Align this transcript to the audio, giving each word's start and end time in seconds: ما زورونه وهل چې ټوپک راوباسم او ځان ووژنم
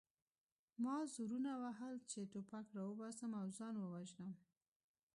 ما 0.83 0.95
زورونه 1.13 1.51
وهل 1.63 1.95
چې 2.11 2.19
ټوپک 2.31 2.65
راوباسم 2.77 3.31
او 3.41 3.45
ځان 3.57 3.75
ووژنم 3.79 4.31